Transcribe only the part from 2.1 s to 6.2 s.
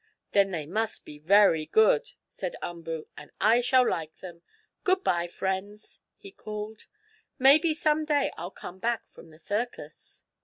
said Umboo, "and I shall like them. Good bye, friends!"